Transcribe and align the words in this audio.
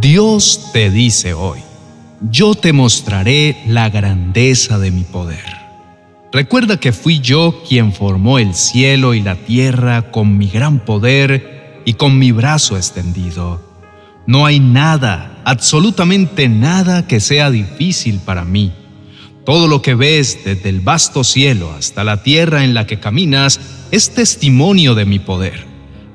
Dios 0.00 0.70
te 0.72 0.90
dice 0.90 1.34
hoy, 1.34 1.58
yo 2.30 2.54
te 2.54 2.72
mostraré 2.72 3.58
la 3.66 3.90
grandeza 3.90 4.78
de 4.78 4.90
mi 4.90 5.02
poder. 5.02 5.44
Recuerda 6.32 6.78
que 6.78 6.92
fui 6.92 7.20
yo 7.20 7.62
quien 7.68 7.92
formó 7.92 8.38
el 8.38 8.54
cielo 8.54 9.12
y 9.12 9.20
la 9.20 9.34
tierra 9.34 10.10
con 10.10 10.38
mi 10.38 10.48
gran 10.48 10.80
poder 10.86 11.82
y 11.84 11.94
con 11.94 12.18
mi 12.18 12.32
brazo 12.32 12.78
extendido. 12.78 13.62
No 14.26 14.46
hay 14.46 14.58
nada, 14.58 15.38
absolutamente 15.44 16.48
nada 16.48 17.06
que 17.06 17.20
sea 17.20 17.50
difícil 17.50 18.20
para 18.20 18.46
mí. 18.46 18.72
Todo 19.44 19.66
lo 19.66 19.82
que 19.82 19.94
ves 19.94 20.38
desde 20.46 20.70
el 20.70 20.80
vasto 20.80 21.24
cielo 21.24 21.74
hasta 21.76 22.04
la 22.04 22.22
tierra 22.22 22.64
en 22.64 22.72
la 22.72 22.86
que 22.86 23.00
caminas 23.00 23.60
es 23.90 24.14
testimonio 24.14 24.94
de 24.94 25.04
mi 25.04 25.18
poder. 25.18 25.66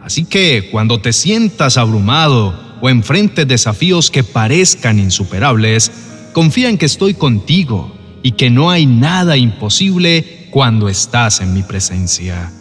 Así 0.03 0.25
que 0.25 0.69
cuando 0.71 1.01
te 1.01 1.13
sientas 1.13 1.77
abrumado 1.77 2.64
o 2.81 2.89
enfrentes 2.89 3.47
desafíos 3.47 4.11
que 4.11 4.23
parezcan 4.23 4.99
insuperables, 4.99 5.91
confía 6.33 6.69
en 6.69 6.77
que 6.77 6.85
estoy 6.85 7.13
contigo 7.13 7.95
y 8.23 8.31
que 8.31 8.49
no 8.49 8.69
hay 8.69 8.85
nada 8.85 9.37
imposible 9.37 10.47
cuando 10.51 10.89
estás 10.89 11.41
en 11.41 11.53
mi 11.53 11.63
presencia. 11.63 12.51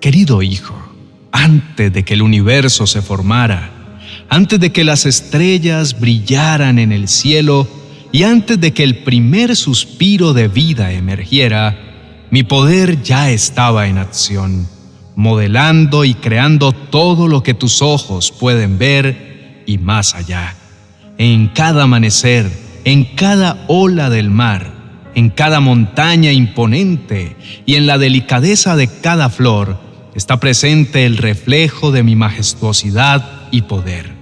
Querido 0.00 0.42
hijo, 0.42 0.74
antes 1.32 1.92
de 1.92 2.04
que 2.04 2.14
el 2.14 2.22
universo 2.22 2.86
se 2.86 3.02
formara, 3.02 3.98
antes 4.28 4.58
de 4.58 4.72
que 4.72 4.84
las 4.84 5.06
estrellas 5.06 6.00
brillaran 6.00 6.78
en 6.78 6.92
el 6.92 7.08
cielo 7.08 7.68
y 8.12 8.22
antes 8.22 8.60
de 8.60 8.72
que 8.72 8.82
el 8.82 8.98
primer 8.98 9.54
suspiro 9.56 10.32
de 10.32 10.48
vida 10.48 10.92
emergiera, 10.92 12.26
mi 12.30 12.42
poder 12.42 13.02
ya 13.02 13.30
estaba 13.30 13.86
en 13.88 13.98
acción, 13.98 14.66
modelando 15.14 16.04
y 16.04 16.14
creando 16.14 16.72
todo 16.72 17.28
lo 17.28 17.42
que 17.42 17.54
tus 17.54 17.82
ojos 17.82 18.32
pueden 18.32 18.78
ver 18.78 19.35
y 19.66 19.78
más 19.78 20.14
allá. 20.14 20.54
En 21.18 21.48
cada 21.48 21.82
amanecer, 21.82 22.50
en 22.84 23.04
cada 23.04 23.64
ola 23.68 24.10
del 24.10 24.30
mar, 24.30 24.72
en 25.14 25.30
cada 25.30 25.60
montaña 25.60 26.32
imponente 26.32 27.36
y 27.66 27.74
en 27.74 27.86
la 27.86 27.98
delicadeza 27.98 28.76
de 28.76 28.88
cada 28.88 29.28
flor, 29.28 29.78
está 30.14 30.40
presente 30.40 31.04
el 31.04 31.16
reflejo 31.16 31.90
de 31.90 32.02
mi 32.02 32.16
majestuosidad 32.16 33.48
y 33.50 33.62
poder. 33.62 34.12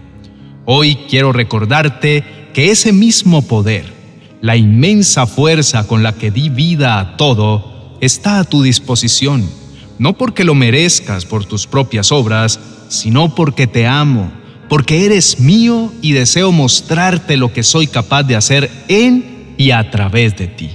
Hoy 0.65 0.97
quiero 1.09 1.33
recordarte 1.33 2.25
que 2.55 2.71
ese 2.71 2.93
mismo 2.93 3.43
poder, 3.43 3.93
la 4.41 4.57
inmensa 4.57 5.27
fuerza 5.27 5.87
con 5.87 6.03
la 6.03 6.15
que 6.15 6.31
di 6.31 6.49
vida 6.49 6.99
a 6.99 7.17
todo, 7.17 7.97
está 8.01 8.39
a 8.39 8.45
tu 8.45 8.63
disposición, 8.63 9.49
no 9.99 10.17
porque 10.17 10.45
lo 10.45 10.55
merezcas 10.55 11.27
por 11.27 11.45
tus 11.45 11.67
propias 11.67 12.13
obras, 12.13 12.61
sino 12.89 13.35
porque 13.35 13.67
te 13.67 13.87
amo, 13.87 14.31
porque 14.69 15.05
eres 15.07 15.41
mío 15.41 15.93
y 16.03 16.13
deseo 16.13 16.53
mostrarte 16.53 17.37
lo 17.37 17.53
que 17.53 17.63
soy 17.63 17.87
capaz 17.87 18.23
de 18.25 18.37
hacer 18.37 18.71
en 18.89 19.55
y 19.57 19.71
a 19.71 19.91
través 19.91 20.37
de 20.37 20.49
ti. 20.49 20.71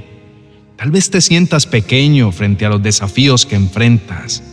Tal 0.77 0.91
vez 0.91 1.09
te 1.09 1.21
sientas 1.21 1.65
pequeño 1.65 2.31
frente 2.31 2.65
a 2.65 2.69
los 2.69 2.81
desafíos 2.81 3.45
que 3.45 3.55
enfrentas, 3.55 4.43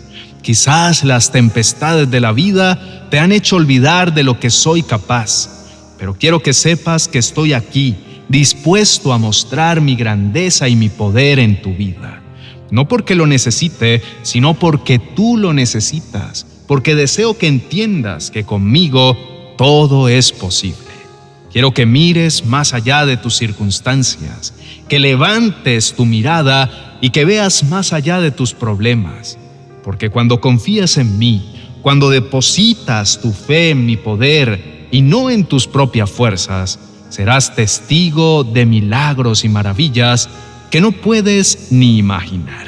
Quizás 0.47 1.03
las 1.03 1.33
tempestades 1.33 2.09
de 2.09 2.21
la 2.21 2.31
vida 2.31 3.09
te 3.11 3.19
han 3.19 3.33
hecho 3.33 3.57
olvidar 3.57 4.15
de 4.15 4.23
lo 4.23 4.39
que 4.39 4.51
soy 4.51 4.85
capaz, 4.85 5.51
pero 5.99 6.15
quiero 6.15 6.41
que 6.41 6.53
sepas 6.53 7.09
que 7.09 7.19
estoy 7.19 7.53
aquí, 7.53 7.97
dispuesto 8.29 9.13
a 9.13 9.19
mostrar 9.19 9.81
mi 9.81 9.97
grandeza 9.97 10.69
y 10.69 10.77
mi 10.77 10.89
poder 10.89 11.41
en 11.41 11.61
tu 11.63 11.75
vida. 11.75 12.23
No 12.71 12.87
porque 12.87 13.17
lo 13.17 13.27
necesite, 13.27 14.05
sino 14.23 14.55
porque 14.55 15.01
tú 15.01 15.37
lo 15.37 15.53
necesitas, 15.53 16.47
porque 16.67 16.95
deseo 16.95 17.39
que 17.39 17.47
entiendas 17.47 18.31
que 18.31 18.45
conmigo 18.45 19.17
todo 19.57 20.09
es 20.09 20.33
posible. 20.33 20.77
Quiero 21.53 21.73
que 21.73 21.87
mires 21.87 22.45
más 22.45 22.75
allá 22.75 23.07
de 23.07 23.17
tus 23.17 23.37
circunstancias, 23.37 24.55
que 24.89 24.99
levantes 24.99 25.95
tu 25.95 26.05
mirada 26.05 26.99
y 27.01 27.11
que 27.11 27.25
veas 27.25 27.65
más 27.65 27.93
allá 27.93 28.21
de 28.21 28.31
tus 28.31 28.53
problemas 28.53 29.39
porque 29.87 30.11
cuando 30.11 30.41
confías 30.41 30.97
en 30.99 31.17
mí, 31.17 31.55
cuando 31.81 32.11
depositas 32.11 33.21
tu 33.21 33.33
fe 33.33 33.71
en 33.71 33.87
mi 33.87 33.97
poder 33.97 34.89
y 34.91 35.01
no 35.01 35.31
en 35.31 35.45
tus 35.45 35.69
propias 35.69 36.11
fuerzas, 36.11 36.81
serás 37.09 37.55
testigo 37.55 38.43
de 38.43 38.67
milagros 38.67 39.45
y 39.45 39.49
maravillas 39.49 40.29
que 40.73 40.81
no 40.81 40.91
puedes 40.91 41.69
ni 41.71 41.99
imaginar. 41.99 42.66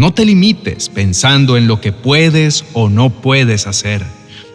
No 0.00 0.14
te 0.14 0.24
limites 0.24 0.88
pensando 0.88 1.58
en 1.58 1.66
lo 1.66 1.82
que 1.82 1.92
puedes 1.92 2.64
o 2.72 2.88
no 2.88 3.10
puedes 3.10 3.66
hacer. 3.66 4.02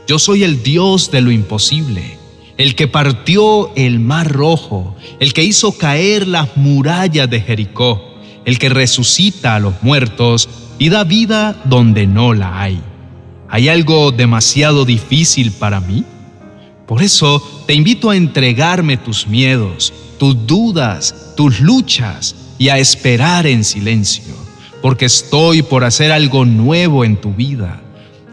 Yo 0.08 0.18
soy 0.18 0.44
el 0.44 0.64
Dios 0.64 1.12
de 1.12 1.22
lo 1.22 1.30
imposible, 1.30 2.18
el 2.58 2.74
que 2.74 2.88
partió 2.88 3.72
el 3.76 4.00
mar 4.00 4.32
rojo, 4.32 4.96
el 5.20 5.34
que 5.34 5.44
hizo 5.44 5.78
caer 5.78 6.28
las 6.28 6.58
murallas 6.58 7.30
de 7.30 7.42
Jericó, 7.42 8.16
el 8.44 8.58
que 8.58 8.70
resucita 8.70 9.54
a 9.54 9.60
los 9.60 9.76
muertos 9.84 10.50
y 10.80 10.90
da 10.90 11.04
vida 11.04 11.62
donde 11.66 12.08
no 12.08 12.34
la 12.34 12.60
hay. 12.60 12.82
¿Hay 13.48 13.70
algo 13.70 14.12
demasiado 14.12 14.84
difícil 14.84 15.52
para 15.52 15.80
mí? 15.80 16.06
Por 16.88 17.04
eso 17.04 17.64
te 17.68 17.76
invito 17.76 18.10
a 18.10 18.18
entregarme 18.18 18.98
tus 18.98 19.28
miedos, 19.28 19.94
tus 20.18 20.48
dudas, 20.48 21.36
tus 21.38 21.60
luchas 21.60 22.36
y 22.58 22.70
a 22.70 22.80
esperar 22.80 23.46
en 23.46 23.64
silencio, 23.64 24.45
porque 24.86 25.06
estoy 25.06 25.64
por 25.64 25.84
hacer 25.84 26.12
algo 26.12 26.46
nuevo 26.46 27.04
en 27.04 27.18
tu 27.20 27.34
vida, 27.34 27.82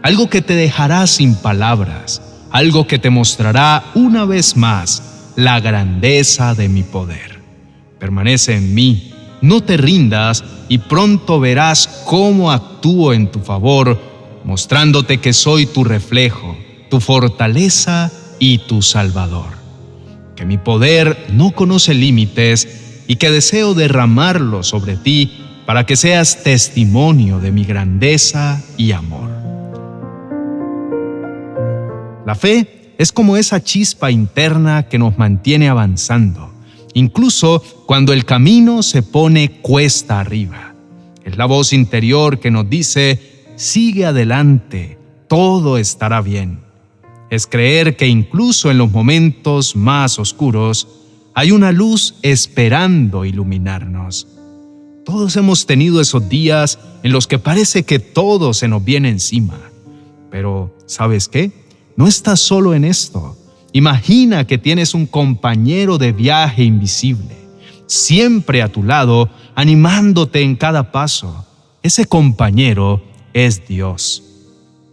algo 0.03 0.29
que 0.29 0.43
te 0.43 0.53
dejará 0.53 1.07
sin 1.07 1.33
palabras, 1.33 2.21
algo 2.51 2.85
que 2.85 2.99
te 2.99 3.09
mostrará 3.09 3.85
una 3.95 4.25
vez 4.25 4.55
más 4.55 5.31
la 5.35 5.59
grandeza 5.59 6.53
de 6.53 6.69
mi 6.69 6.83
poder. 6.83 7.39
Permanece 7.97 8.55
en 8.55 8.75
mí 8.75 9.13
no 9.41 9.61
te 9.61 9.77
rindas 9.77 10.43
y 10.69 10.77
pronto 10.77 11.39
verás 11.39 12.03
cómo 12.05 12.51
actúo 12.51 13.13
en 13.13 13.31
tu 13.31 13.39
favor, 13.39 13.99
mostrándote 14.43 15.17
que 15.17 15.33
soy 15.33 15.65
tu 15.65 15.83
reflejo, 15.83 16.55
tu 16.87 16.99
fortaleza 16.99 18.11
y 18.37 18.59
tu 18.59 18.83
salvador. 18.83 19.49
Que 20.35 20.45
mi 20.45 20.59
poder 20.59 21.25
no 21.33 21.49
conoce 21.49 21.95
límites 21.95 23.03
y 23.07 23.15
que 23.15 23.31
deseo 23.31 23.73
derramarlo 23.73 24.61
sobre 24.61 24.97
ti 24.97 25.42
para 25.65 25.85
que 25.85 25.95
seas 25.95 26.43
testimonio 26.43 27.39
de 27.39 27.51
mi 27.51 27.63
grandeza 27.63 28.61
y 28.77 28.91
amor. 28.91 29.29
La 32.25 32.35
fe 32.35 32.93
es 32.97 33.11
como 33.11 33.37
esa 33.37 33.63
chispa 33.63 34.11
interna 34.11 34.83
que 34.83 34.99
nos 34.99 35.17
mantiene 35.17 35.69
avanzando 35.69 36.53
incluso 36.93 37.61
cuando 37.85 38.13
el 38.13 38.25
camino 38.25 38.83
se 38.83 39.03
pone 39.03 39.59
cuesta 39.61 40.19
arriba. 40.19 40.73
Es 41.25 41.37
la 41.37 41.45
voz 41.45 41.73
interior 41.73 42.39
que 42.39 42.51
nos 42.51 42.69
dice, 42.69 43.19
sigue 43.55 44.05
adelante, 44.05 44.97
todo 45.27 45.77
estará 45.77 46.21
bien. 46.21 46.59
Es 47.29 47.47
creer 47.47 47.95
que 47.95 48.07
incluso 48.07 48.69
en 48.69 48.77
los 48.77 48.91
momentos 48.91 49.75
más 49.75 50.19
oscuros 50.19 50.87
hay 51.33 51.51
una 51.51 51.71
luz 51.71 52.15
esperando 52.21 53.25
iluminarnos. 53.25 54.27
Todos 55.05 55.35
hemos 55.35 55.65
tenido 55.65 55.99
esos 55.99 56.29
días 56.29 56.79
en 57.03 57.11
los 57.11 57.27
que 57.27 57.37
parece 57.37 57.83
que 57.83 57.99
todo 57.99 58.53
se 58.53 58.67
nos 58.67 58.83
viene 58.83 59.09
encima. 59.09 59.59
Pero, 60.31 60.73
¿sabes 60.85 61.27
qué? 61.27 61.51
No 61.97 62.07
estás 62.07 62.39
solo 62.39 62.73
en 62.73 62.85
esto. 62.85 63.37
Imagina 63.73 64.47
que 64.47 64.57
tienes 64.57 64.93
un 64.93 65.05
compañero 65.05 65.97
de 65.97 66.11
viaje 66.11 66.63
invisible, 66.63 67.35
siempre 67.85 68.61
a 68.61 68.71
tu 68.71 68.83
lado, 68.83 69.29
animándote 69.55 70.41
en 70.41 70.55
cada 70.55 70.91
paso. 70.91 71.45
Ese 71.81 72.05
compañero 72.05 73.03
es 73.33 73.67
Dios. 73.67 74.23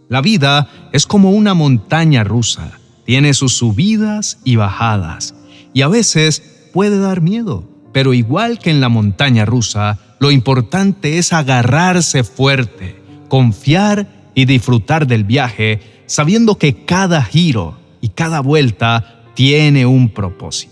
La 0.09 0.21
vida 0.21 0.69
es 0.91 1.05
como 1.05 1.31
una 1.31 1.53
montaña 1.53 2.23
rusa, 2.25 2.79
tiene 3.05 3.33
sus 3.33 3.53
subidas 3.53 4.39
y 4.43 4.57
bajadas, 4.57 5.35
y 5.73 5.83
a 5.83 5.87
veces 5.87 6.69
puede 6.73 6.99
dar 6.99 7.21
miedo, 7.21 7.63
pero 7.91 8.13
igual 8.13 8.59
que 8.59 8.69
en 8.69 8.81
la 8.81 8.89
montaña 8.89 9.45
rusa, 9.45 9.99
lo 10.19 10.31
importante 10.31 11.17
es 11.17 11.33
agarrarse 11.33 12.23
fuerte, 12.23 13.01
confiar 13.27 14.07
y 14.35 14.45
disfrutar 14.45 15.07
del 15.07 15.23
viaje, 15.23 16.03
sabiendo 16.05 16.57
que 16.57 16.85
cada 16.85 17.23
giro, 17.23 17.81
y 18.01 18.09
cada 18.09 18.41
vuelta 18.41 19.21
tiene 19.35 19.85
un 19.85 20.09
propósito. 20.09 20.71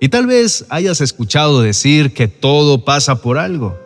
Y 0.00 0.08
tal 0.08 0.26
vez 0.26 0.66
hayas 0.70 1.00
escuchado 1.00 1.60
decir 1.60 2.12
que 2.12 2.28
todo 2.28 2.84
pasa 2.84 3.22
por 3.22 3.38
algo. 3.38 3.78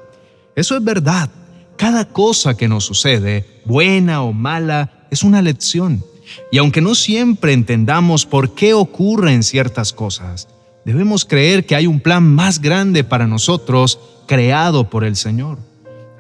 Eso 0.57 0.77
es 0.77 0.83
verdad. 0.83 1.29
Cada 1.77 2.07
cosa 2.07 2.57
que 2.57 2.69
nos 2.69 2.85
sucede, 2.85 3.63
buena 3.65 4.23
o 4.23 4.33
mala, 4.33 5.07
es 5.11 5.23
una 5.23 5.43
lección. 5.43 6.05
Y 6.53 6.59
aunque 6.59 6.81
no 6.81 6.95
siempre 6.95 7.53
entendamos 7.53 8.27
por 8.27 8.55
qué 8.55 8.75
ocurren 8.75 9.43
ciertas 9.43 9.93
cosas, 9.93 10.49
debemos 10.85 11.25
creer 11.25 11.67
que 11.67 11.77
hay 11.77 11.87
un 11.87 12.01
plan 12.01 12.25
más 12.25 12.61
grande 12.61 13.05
para 13.05 13.27
nosotros 13.27 13.99
creado 14.27 14.91
por 14.91 15.05
el 15.05 15.17
Señor. 15.17 15.59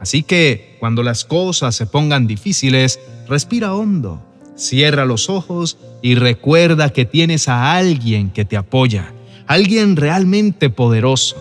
Así 0.01 0.23
que 0.23 0.77
cuando 0.81 1.03
las 1.03 1.25
cosas 1.25 1.75
se 1.75 1.87
pongan 1.87 2.27
difíciles, 2.27 2.99
respira 3.29 3.75
hondo 3.75 4.21
Cierra 4.61 5.07
los 5.07 5.31
ojos 5.31 5.79
y 6.03 6.17
recuerda 6.17 6.91
que 6.91 7.07
tienes 7.07 7.49
a 7.49 7.73
alguien 7.77 8.29
que 8.29 8.45
te 8.45 8.59
apoya, 8.59 9.15
alguien 9.47 9.97
realmente 9.97 10.69
poderoso. 10.69 11.37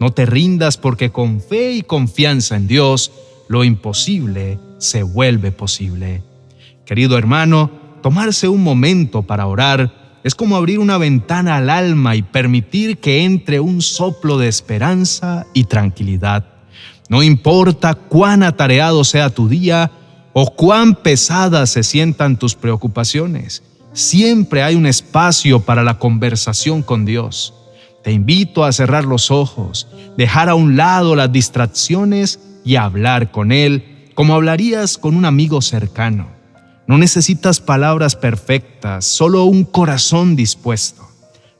No 0.00 0.14
te 0.14 0.24
rindas 0.24 0.78
porque 0.78 1.12
con 1.12 1.42
fe 1.42 1.72
y 1.72 1.82
confianza 1.82 2.56
en 2.56 2.66
Dios, 2.66 3.12
lo 3.48 3.64
imposible 3.64 4.58
se 4.78 5.02
vuelve 5.02 5.52
posible. 5.52 6.22
Querido 6.86 7.18
hermano, 7.18 7.70
tomarse 8.02 8.48
un 8.48 8.64
momento 8.64 9.24
para 9.24 9.46
orar 9.46 10.03
es 10.24 10.34
como 10.34 10.56
abrir 10.56 10.78
una 10.78 10.96
ventana 10.96 11.56
al 11.56 11.68
alma 11.68 12.16
y 12.16 12.22
permitir 12.22 12.98
que 12.98 13.24
entre 13.24 13.60
un 13.60 13.82
soplo 13.82 14.38
de 14.38 14.48
esperanza 14.48 15.46
y 15.52 15.64
tranquilidad. 15.64 16.46
No 17.10 17.22
importa 17.22 17.94
cuán 17.94 18.42
atareado 18.42 19.04
sea 19.04 19.28
tu 19.28 19.48
día 19.48 19.92
o 20.32 20.46
cuán 20.46 20.94
pesadas 20.96 21.70
se 21.70 21.82
sientan 21.82 22.38
tus 22.38 22.54
preocupaciones, 22.54 23.62
siempre 23.92 24.62
hay 24.62 24.74
un 24.74 24.86
espacio 24.86 25.60
para 25.60 25.84
la 25.84 25.98
conversación 25.98 26.82
con 26.82 27.04
Dios. 27.04 27.52
Te 28.02 28.10
invito 28.10 28.64
a 28.64 28.72
cerrar 28.72 29.04
los 29.04 29.30
ojos, 29.30 29.86
dejar 30.16 30.48
a 30.48 30.54
un 30.54 30.76
lado 30.76 31.14
las 31.14 31.30
distracciones 31.30 32.40
y 32.64 32.76
hablar 32.76 33.30
con 33.30 33.52
Él 33.52 34.10
como 34.14 34.34
hablarías 34.34 34.96
con 34.96 35.16
un 35.16 35.24
amigo 35.24 35.60
cercano. 35.60 36.33
No 36.86 36.98
necesitas 36.98 37.60
palabras 37.60 38.14
perfectas, 38.14 39.06
solo 39.06 39.44
un 39.44 39.64
corazón 39.64 40.36
dispuesto. 40.36 41.08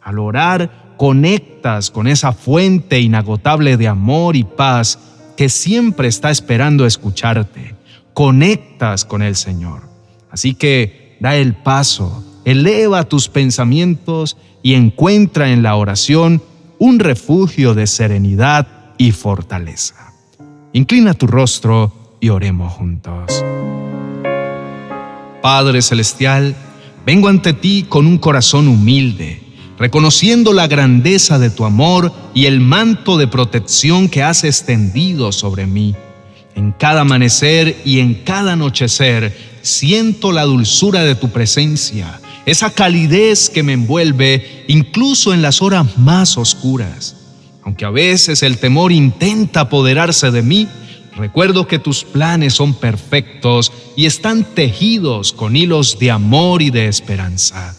Al 0.03 0.19
orar, 0.19 0.94
conectas 0.97 1.91
con 1.91 2.06
esa 2.06 2.32
fuente 2.32 3.00
inagotable 3.00 3.76
de 3.76 3.88
amor 3.88 4.37
y 4.37 4.44
paz 4.44 4.99
que 5.37 5.49
siempre 5.49 6.09
está 6.09 6.31
esperando 6.31 6.87
escucharte. 6.87 7.75
Conectas 8.12 9.05
con 9.05 9.23
el 9.23 9.35
Señor. 9.35 9.82
Así 10.31 10.55
que 10.55 11.17
da 11.21 11.37
el 11.37 11.55
paso, 11.55 12.25
eleva 12.44 13.05
tus 13.05 13.29
pensamientos 13.29 14.37
y 14.62 14.75
encuentra 14.75 15.50
en 15.50 15.62
la 15.62 15.77
oración 15.77 16.43
un 16.79 16.99
refugio 16.99 17.75
de 17.75 17.87
serenidad 17.87 18.67
y 18.99 19.12
fortaleza. 19.12 20.12
Inclina 20.73 21.15
tu 21.15 21.27
rostro 21.27 22.17
y 22.20 22.29
oremos 22.29 22.73
juntos. 22.73 23.44
Padre 25.44 25.82
Celestial, 25.82 26.56
vengo 27.05 27.29
ante 27.29 27.52
ti 27.52 27.85
con 27.87 28.06
un 28.06 28.17
corazón 28.17 28.67
humilde, 28.67 29.43
reconociendo 29.79 30.55
la 30.55 30.69
grandeza 30.69 31.38
de 31.38 31.50
tu 31.50 31.67
amor 31.67 32.14
y 32.32 32.46
el 32.46 32.61
manto 32.61 33.19
de 33.19 33.26
protección 33.26 34.08
que 34.08 34.23
has 34.23 34.43
extendido 34.43 35.32
sobre 35.32 35.67
mí. 35.67 35.94
En 36.55 36.73
cada 36.73 37.02
amanecer 37.02 37.76
y 37.85 38.00
en 38.00 38.14
cada 38.25 38.55
anochecer 38.55 39.37
siento 39.61 40.32
la 40.32 40.44
dulzura 40.44 41.05
de 41.05 41.14
tu 41.14 41.29
presencia, 41.29 42.23
esa 42.46 42.70
calidez 42.70 43.50
que 43.50 43.62
me 43.62 43.75
envuelve 43.75 44.64
incluso 44.67 45.35
en 45.35 45.43
las 45.43 45.61
horas 45.61 45.99
más 45.99 46.38
oscuras. 46.38 47.17
Aunque 47.64 47.85
a 47.85 47.91
veces 47.91 48.43
el 48.43 48.56
temor 48.56 48.93
intenta 48.93 49.61
apoderarse 49.61 50.31
de 50.31 50.41
mí, 50.41 50.69
recuerdo 51.16 51.66
que 51.66 51.78
tus 51.78 52.05
planes 52.05 52.55
son 52.55 52.75
perfectos 52.75 53.72
y 53.96 54.06
están 54.06 54.44
tejidos 54.44 55.32
con 55.32 55.56
hilos 55.56 55.99
de 55.99 56.11
amor 56.11 56.62
y 56.62 56.70
de 56.70 56.88
esperanza. 56.88 57.75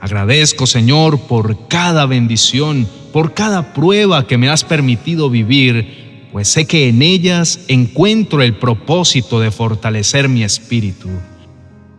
Agradezco, 0.00 0.66
Señor, 0.66 1.20
por 1.20 1.68
cada 1.68 2.06
bendición, 2.06 2.86
por 3.12 3.34
cada 3.34 3.72
prueba 3.72 4.26
que 4.26 4.38
me 4.38 4.48
has 4.48 4.62
permitido 4.62 5.30
vivir, 5.30 6.28
pues 6.32 6.48
sé 6.48 6.66
que 6.66 6.88
en 6.88 7.02
ellas 7.02 7.60
encuentro 7.68 8.42
el 8.42 8.56
propósito 8.56 9.40
de 9.40 9.50
fortalecer 9.50 10.28
mi 10.28 10.44
espíritu. 10.44 11.08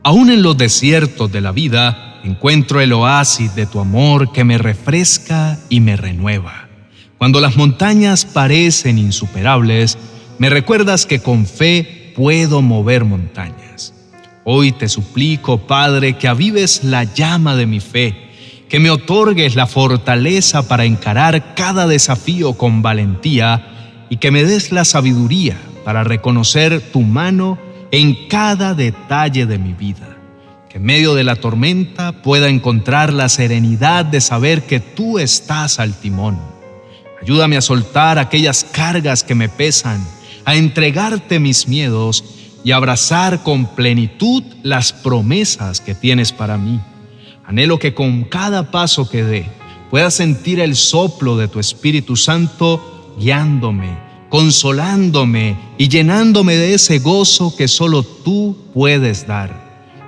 Aún 0.04 0.30
en 0.30 0.42
los 0.42 0.58
desiertos 0.58 1.32
de 1.32 1.42
la 1.42 1.52
vida, 1.52 2.22
encuentro 2.24 2.82
el 2.82 2.94
oasis 2.94 3.56
de 3.56 3.66
tu 3.66 3.80
amor 3.80 4.32
que 4.32 4.44
me 4.44 4.58
refresca 4.58 5.60
y 5.70 5.80
me 5.80 5.98
renueva. 5.98 6.68
Cuando 7.18 7.42
las 7.42 7.58
montañas 7.58 8.26
parecen 8.26 9.00
insuperables, 9.00 9.98
me 10.38 10.50
recuerdas 10.50 11.06
que 11.06 11.20
con 11.20 11.46
fe 11.46 12.14
puedo 12.16 12.62
mover 12.62 13.06
montañas. 13.06 13.94
Hoy 14.44 14.72
te 14.72 14.88
suplico, 14.88 15.60
Padre, 15.60 16.18
que 16.18 16.28
avives 16.28 16.84
la 16.84 17.04
llama 17.04 17.56
de 17.56 17.66
mi 17.66 17.80
fe, 17.80 18.16
que 18.70 18.80
me 18.80 18.90
otorgues 18.90 19.56
la 19.56 19.68
fortaleza 19.68 20.68
para 20.68 20.86
encarar 20.86 21.56
cada 21.56 21.88
desafío 21.88 22.54
con 22.54 22.82
valentía 22.82 24.06
y 24.10 24.18
que 24.18 24.32
me 24.32 24.44
des 24.44 24.72
la 24.72 24.86
sabiduría 24.86 25.58
para 25.84 26.04
reconocer 26.04 26.82
tu 26.92 27.02
mano 27.02 27.58
en 27.92 28.28
cada 28.28 28.74
detalle 28.74 29.46
de 29.46 29.58
mi 29.58 29.74
vida. 29.74 30.18
Que 30.70 30.78
en 30.78 30.84
medio 30.84 31.16
de 31.16 31.24
la 31.24 31.36
tormenta 31.36 32.22
pueda 32.22 32.50
encontrar 32.50 33.12
la 33.12 33.30
serenidad 33.30 34.06
de 34.06 34.22
saber 34.22 34.64
que 34.64 34.80
tú 34.80 35.20
estás 35.20 35.80
al 35.80 35.94
timón 35.94 36.38
Ayúdame 37.22 37.58
a 37.58 37.62
soltar 37.62 38.20
aquellas 38.20 38.64
cargas 38.64 39.24
que 39.24 39.36
me 39.36 39.50
pesan, 39.50 40.06
a 40.48 40.56
entregarte 40.56 41.40
mis 41.40 41.68
miedos 41.68 42.24
y 42.64 42.72
abrazar 42.72 43.44
con 43.44 43.66
plenitud 43.76 44.42
las 44.64 44.94
promesas 44.94 45.82
que 45.82 45.94
tienes 45.94 46.32
para 46.32 46.58
mí. 46.58 46.80
Anhelo 47.46 47.80
que 47.80 47.94
con 47.94 48.24
cada 48.24 48.72
paso 48.72 49.10
que 49.10 49.26
dé 49.26 49.52
pueda 49.92 50.10
sentir 50.10 50.62
el 50.62 50.78
soplo 50.78 51.36
de 51.36 51.50
tu 51.50 51.60
Espíritu 51.60 52.16
Santo 52.16 53.14
guiándome, 53.20 53.98
consolándome 54.30 55.58
y 55.78 55.90
llenándome 55.90 56.56
de 56.56 56.76
ese 56.76 57.00
gozo 57.00 57.54
que 57.54 57.68
solo 57.68 58.04
tú 58.04 58.56
puedes 58.74 59.28
dar. 59.28 59.52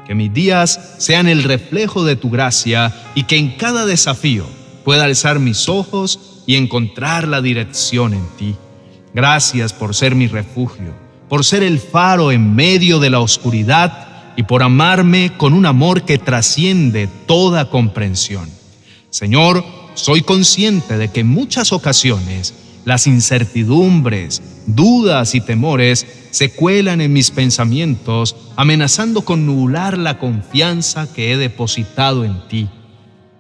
Que 0.08 0.16
mis 0.16 0.34
días 0.34 0.96
sean 1.00 1.28
el 1.28 1.44
reflejo 1.44 2.06
de 2.06 2.16
tu 2.16 2.30
gracia 2.30 2.96
y 3.14 3.24
que 3.24 3.36
en 3.36 3.58
cada 3.58 3.86
desafío 3.86 4.46
pueda 4.86 5.04
alzar 5.04 5.40
mis 5.40 5.68
ojos 5.68 6.44
y 6.48 6.56
encontrar 6.56 7.28
la 7.28 7.42
dirección 7.42 8.14
en 8.14 8.26
ti. 8.38 8.56
Gracias 9.14 9.74
por 9.74 9.96
ser 9.96 10.16
mi 10.16 10.28
refugio, 10.28 10.94
por 11.28 11.44
ser 11.44 11.64
el 11.64 11.80
faro 11.80 12.32
en 12.32 12.56
medio 12.56 13.00
de 13.00 13.10
la 13.10 13.20
oscuridad 13.20 14.08
y 14.36 14.44
por 14.44 14.64
amarme 14.64 15.34
con 15.38 15.54
un 15.54 15.66
amor 15.66 16.04
que 16.04 16.18
trasciende 16.18 17.10
toda 17.26 17.70
comprensión. 17.70 18.50
Señor, 19.10 19.66
soy 19.96 20.22
consciente 20.22 20.98
de 20.98 21.10
que 21.10 21.22
en 21.22 21.28
muchas 21.28 21.74
ocasiones 21.74 22.54
las 22.86 23.08
incertidumbres, 23.08 24.42
dudas 24.66 25.36
y 25.36 25.42
temores 25.42 26.06
se 26.32 26.52
cuelan 26.52 27.02
en 27.02 27.12
mis 27.12 27.32
pensamientos, 27.32 28.36
amenazando 28.56 29.24
con 29.24 29.46
nublar 29.46 29.98
la 29.98 30.18
confianza 30.20 31.12
que 31.12 31.32
he 31.32 31.38
depositado 31.38 32.24
en 32.24 32.48
ti. 32.48 32.70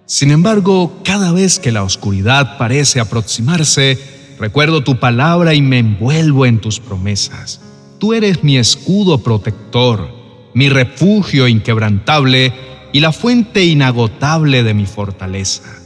Sin 0.05 0.31
embargo, 0.31 0.99
cada 1.03 1.31
vez 1.31 1.59
que 1.59 1.71
la 1.71 1.83
oscuridad 1.83 2.57
parece 2.57 2.99
aproximarse, 2.99 4.18
recuerdo 4.39 4.83
tu 4.83 4.99
palabra 4.99 5.53
y 5.53 5.61
me 5.61 5.79
envuelvo 5.79 6.45
en 6.45 6.59
tus 6.59 6.79
promesas. 6.79 7.61
Tú 7.99 8.13
eres 8.13 8.43
mi 8.43 8.57
escudo 8.57 9.21
protector, 9.21 10.09
mi 10.53 10.69
refugio 10.69 11.47
inquebrantable 11.47 12.53
y 12.93 13.01
la 13.01 13.11
fuente 13.11 13.65
inagotable 13.65 14.63
de 14.63 14.73
mi 14.73 14.85
fortaleza. 14.85 15.79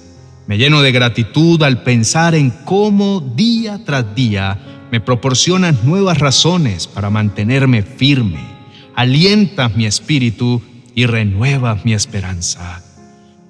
Me 0.48 0.58
lleno 0.58 0.82
de 0.82 0.92
gratitud 0.92 1.62
al 1.64 1.84
pensar 1.84 2.36
en 2.36 2.52
cómo 2.66 3.22
día 3.22 3.82
tras 3.84 4.14
día 4.14 4.60
me 4.92 5.02
proporcionas 5.02 5.84
nuevas 5.84 6.20
razones 6.20 6.86
para 6.86 7.10
mantenerme 7.10 7.82
firme, 7.82 8.46
alientas 8.96 9.76
mi 9.76 9.86
espíritu 9.86 10.62
y 10.94 11.08
renuevas 11.08 11.84
mi 11.84 11.94
esperanza. 11.94 12.84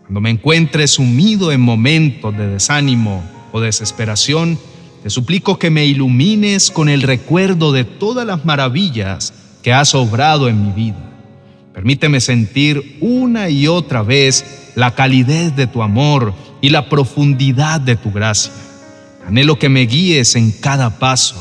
Cuando 0.03 0.21
me 0.21 0.29
encuentre 0.29 0.87
sumido 0.87 1.51
en 1.51 1.59
momentos 1.59 2.37
de 2.37 2.47
desánimo 2.47 3.23
o 3.51 3.59
desesperación, 3.59 4.57
te 5.03 5.09
suplico 5.09 5.59
que 5.59 5.69
me 5.69 5.85
ilumines 5.85 6.71
con 6.71 6.87
el 6.87 7.01
recuerdo 7.01 7.73
de 7.73 7.83
todas 7.83 8.25
las 8.25 8.45
maravillas 8.45 9.33
que 9.61 9.73
has 9.73 9.93
obrado 9.95 10.47
en 10.47 10.65
mi 10.65 10.71
vida. 10.71 10.97
Permíteme 11.73 12.21
sentir 12.21 12.97
una 13.01 13.49
y 13.49 13.67
otra 13.67 14.01
vez 14.01 14.71
la 14.75 14.95
calidez 14.95 15.55
de 15.57 15.67
tu 15.67 15.83
amor 15.83 16.33
y 16.61 16.69
la 16.69 16.87
profundidad 16.87 17.81
de 17.81 17.97
tu 17.97 18.13
gracia. 18.13 18.53
Anhelo 19.27 19.59
que 19.59 19.67
me 19.67 19.81
guíes 19.81 20.37
en 20.37 20.51
cada 20.51 20.99
paso, 20.99 21.35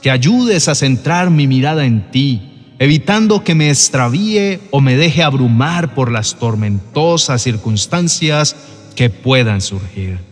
que 0.00 0.10
ayudes 0.10 0.68
a 0.68 0.74
centrar 0.74 1.30
mi 1.30 1.46
mirada 1.46 1.84
en 1.84 2.10
ti 2.10 2.48
evitando 2.78 3.44
que 3.44 3.54
me 3.54 3.70
extravíe 3.70 4.58
o 4.72 4.80
me 4.80 4.96
deje 4.96 5.22
abrumar 5.22 5.94
por 5.94 6.10
las 6.10 6.34
tormentosas 6.34 7.40
circunstancias 7.40 8.56
que 8.96 9.08
puedan 9.08 9.60
surgir. 9.60 10.31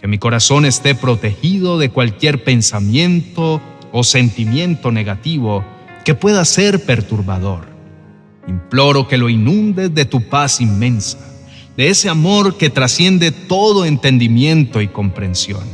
Que 0.00 0.06
mi 0.06 0.18
corazón 0.18 0.64
esté 0.64 0.94
protegido 0.94 1.78
de 1.78 1.90
cualquier 1.90 2.44
pensamiento 2.44 3.60
o 3.92 4.04
sentimiento 4.04 4.92
negativo 4.92 5.64
que 6.04 6.14
pueda 6.14 6.44
ser 6.44 6.84
perturbador. 6.84 7.66
Imploro 8.46 9.08
que 9.08 9.18
lo 9.18 9.28
inundes 9.28 9.94
de 9.94 10.04
tu 10.04 10.22
paz 10.28 10.60
inmensa, 10.60 11.18
de 11.76 11.88
ese 11.88 12.08
amor 12.08 12.56
que 12.56 12.70
trasciende 12.70 13.32
todo 13.32 13.84
entendimiento 13.84 14.80
y 14.80 14.88
comprensión. 14.88 15.64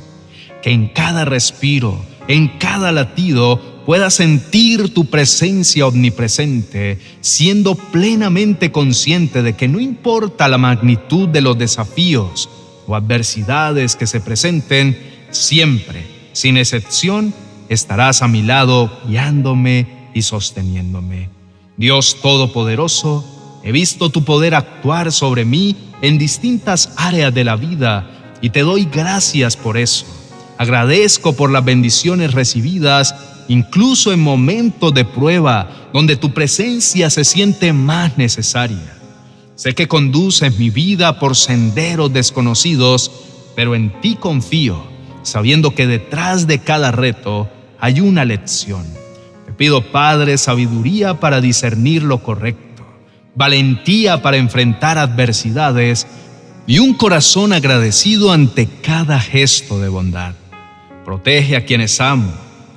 Que 0.63 0.71
en 0.71 0.89
cada 0.89 1.25
respiro, 1.25 2.03
en 2.27 2.49
cada 2.59 2.93
latido, 2.93 3.61
pueda 3.85 4.11
sentir 4.11 4.93
tu 4.95 5.05
presencia 5.05 5.87
omnipresente, 5.87 6.99
siendo 7.21 7.75
plenamente 7.75 8.73
consciente 8.73 9.43
de 9.43 9.53
que 9.53 9.69
no 9.69 9.79
importa 9.79 10.49
la 10.49 10.59
magnitud 10.59 11.29
de 11.29 11.43
los 11.43 11.59
desafíos 11.59 12.49
o 12.87 12.95
adversidades 12.95 13.97
que 13.97 14.07
se 14.07 14.21
presenten, 14.21 15.27
siempre, 15.31 16.31
sin 16.33 16.57
excepción, 16.57 17.35
estarás 17.69 18.23
a 18.23 18.29
mi 18.29 18.43
lado 18.43 18.91
guiándome 19.07 20.11
y 20.15 20.23
sosteniéndome. 20.23 21.29
Dios 21.77 22.19
Todopoderoso, 22.23 23.25
he 23.65 23.73
visto 23.73 24.11
tu 24.11 24.25
poder 24.25 24.55
actuar 24.55 25.11
sobre 25.13 25.45
mí 25.45 25.77
en 26.03 26.19
distintas 26.19 26.93
áreas 26.97 27.33
de 27.35 27.45
la 27.45 27.57
vida 27.57 28.37
y 28.41 28.51
te 28.51 28.61
doy 28.61 28.85
gracias 28.85 29.57
por 29.57 29.77
eso. 29.77 30.07
Agradezco 30.59 31.33
por 31.33 31.51
las 31.51 31.65
bendiciones 31.65 32.33
recibidas, 32.33 33.15
incluso 33.49 34.13
en 34.13 34.21
momentos 34.21 34.95
de 34.95 35.05
prueba 35.05 35.89
donde 35.93 36.17
tu 36.17 36.33
presencia 36.33 37.11
se 37.11 37.25
siente 37.25 37.73
más 37.73 38.17
necesaria. 38.19 38.99
Sé 39.57 39.75
que 39.75 39.87
conduces 39.87 40.59
mi 40.59 40.71
vida 40.71 41.21
por 41.21 41.37
senderos 41.37 42.13
desconocidos, 42.13 43.11
pero 43.55 43.77
en 43.77 44.01
ti 44.01 44.17
confío, 44.17 44.83
sabiendo 45.23 45.75
que 45.75 45.87
detrás 45.87 46.47
de 46.49 46.59
cada 46.59 46.91
reto 46.91 47.49
hay 47.79 48.01
una 48.01 48.25
lección. 48.25 48.85
Te 49.47 49.53
pido, 49.53 49.93
Padre, 49.93 50.39
sabiduría 50.39 51.21
para 51.21 51.41
discernir 51.41 52.03
lo 52.03 52.21
correcto, 52.23 52.83
valentía 53.37 54.23
para 54.23 54.39
enfrentar 54.39 54.99
adversidades 54.99 56.07
y 56.67 56.81
un 56.81 56.95
corazón 56.95 57.53
agradecido 57.53 58.33
ante 58.33 58.67
cada 58.67 59.21
gesto 59.21 59.79
de 59.79 59.89
bondad. 59.89 60.35
Protege 61.05 61.57
a 61.57 61.65
quienes 61.65 62.01
amo, 62.01 62.33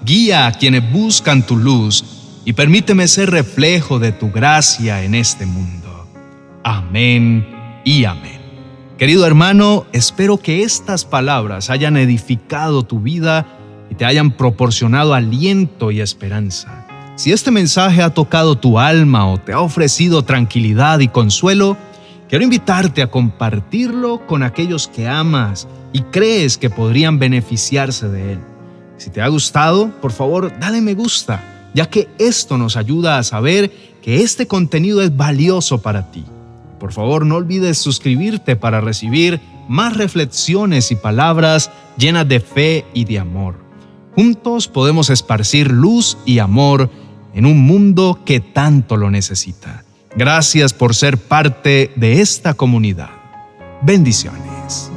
guía 0.06 0.46
a 0.46 0.52
quienes 0.52 0.92
buscan 0.92 1.44
tu 1.44 1.58
luz 1.58 2.04
y 2.46 2.54
permíteme 2.54 3.08
ser 3.08 3.32
reflejo 3.32 3.98
de 3.98 4.12
tu 4.12 4.30
gracia 4.32 5.04
en 5.04 5.16
este 5.16 5.48
mundo. 5.48 5.87
Amén 6.70 7.48
y 7.86 8.04
amén. 8.04 8.42
Querido 8.98 9.26
hermano, 9.26 9.86
espero 9.94 10.36
que 10.36 10.64
estas 10.64 11.06
palabras 11.06 11.70
hayan 11.70 11.96
edificado 11.96 12.84
tu 12.84 13.00
vida 13.00 13.46
y 13.90 13.96
te 13.96 14.04
hayan 14.04 14.32
proporcionado 14.32 15.14
aliento 15.14 15.92
y 15.92 16.02
esperanza. 16.02 16.86
Si 17.16 17.32
este 17.32 17.52
mensaje 17.52 18.04
ha 18.04 18.14
tocado 18.14 18.58
tu 18.58 18.80
alma 18.80 19.32
o 19.32 19.38
te 19.38 19.54
ha 19.54 19.62
ofrecido 19.62 20.24
tranquilidad 20.24 21.00
y 21.00 21.08
consuelo, 21.08 21.78
quiero 22.28 22.44
invitarte 22.44 23.02
a 23.02 23.10
compartirlo 23.10 24.28
con 24.28 24.44
aquellos 24.44 24.90
que 24.90 25.08
amas 25.08 25.70
y 25.94 26.02
crees 26.02 26.58
que 26.58 26.70
podrían 26.70 27.18
beneficiarse 27.18 28.10
de 28.10 28.34
él. 28.34 28.40
Si 28.98 29.10
te 29.10 29.22
ha 29.22 29.30
gustado, 29.30 29.90
por 30.02 30.12
favor, 30.12 30.52
dale 30.60 30.82
me 30.82 30.96
gusta, 30.96 31.70
ya 31.74 31.86
que 31.86 32.10
esto 32.20 32.58
nos 32.58 32.76
ayuda 32.76 33.20
a 33.20 33.24
saber 33.24 33.72
que 34.02 34.22
este 34.22 34.48
contenido 34.48 35.02
es 35.02 35.16
valioso 35.16 35.82
para 35.82 36.12
ti. 36.12 36.26
Por 36.80 36.94
favor, 36.94 37.26
no 37.26 37.36
olvides 37.36 37.78
suscribirte 37.78 38.56
para 38.56 38.82
recibir 38.82 39.40
más 39.68 39.98
reflexiones 39.98 40.92
y 40.92 40.96
palabras 40.96 41.72
llenas 41.98 42.28
de 42.28 42.40
fe 42.40 42.86
y 42.94 43.06
de 43.06 43.20
amor. 43.20 43.56
Juntos 44.16 44.68
podemos 44.68 45.10
esparcir 45.10 45.72
luz 45.72 46.18
y 46.26 46.40
amor 46.40 46.90
en 47.34 47.46
un 47.46 47.60
mundo 47.60 48.20
que 48.26 48.40
tanto 48.40 48.98
lo 48.98 49.12
necesita. 49.12 49.84
Gracias 50.16 50.74
por 50.74 50.96
ser 50.96 51.18
parte 51.18 51.92
de 51.96 52.22
esta 52.22 52.56
comunidad. 52.56 53.10
Bendiciones. 53.84 54.92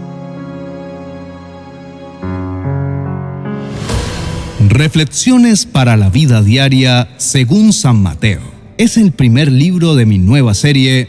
Reflexiones 4.68 5.66
para 5.66 5.96
la 5.96 6.08
vida 6.08 6.42
diaria 6.42 7.08
según 7.18 7.72
San 7.72 8.00
Mateo. 8.00 8.40
Es 8.78 8.96
el 8.96 9.12
primer 9.12 9.52
libro 9.52 9.94
de 9.94 10.06
mi 10.06 10.18
nueva 10.18 10.54
serie 10.54 11.08